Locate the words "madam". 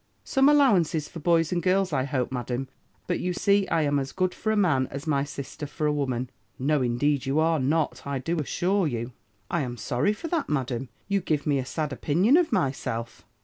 2.31-2.67, 10.49-10.89